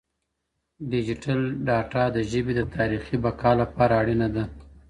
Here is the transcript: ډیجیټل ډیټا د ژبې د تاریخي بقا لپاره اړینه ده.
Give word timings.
ډیجیټل 0.91 1.39
ډیټا 1.67 2.03
د 2.15 2.17
ژبې 2.31 2.53
د 2.57 2.61
تاریخي 2.75 3.15
بقا 3.23 3.51
لپاره 3.61 3.93
اړینه 4.01 4.27
ده. 4.35 4.43